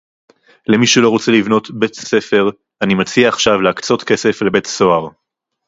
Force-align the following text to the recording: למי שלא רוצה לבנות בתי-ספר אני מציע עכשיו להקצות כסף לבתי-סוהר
למי 0.67 0.87
שלא 0.87 1.09
רוצה 1.09 1.31
לבנות 1.31 1.67
בתי-ספר 1.79 2.49
אני 2.81 2.93
מציע 2.95 3.29
עכשיו 3.29 3.61
להקצות 3.61 4.03
כסף 4.03 4.41
לבתי-סוהר 4.41 5.09